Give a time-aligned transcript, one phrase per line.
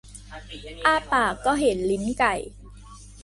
[0.85, 2.35] อ้าปากก็เห็นลิ้นไก่